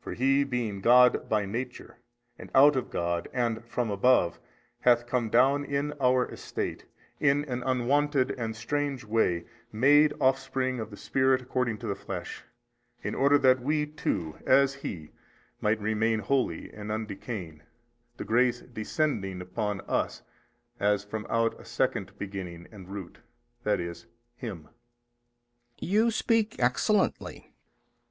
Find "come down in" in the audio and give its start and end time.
5.06-5.92